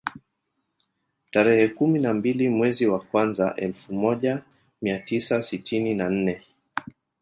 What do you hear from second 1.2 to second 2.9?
Tarehe kumi na mbili mwezi